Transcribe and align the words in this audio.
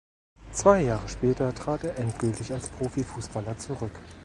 Zwei 0.51 0.81
Jahre 0.81 1.07
später 1.07 1.53
trat 1.53 1.83
er 1.83 1.99
endgültig 1.99 2.51
als 2.51 2.69
Profifußballer 2.69 3.55
zurück. 3.59 3.99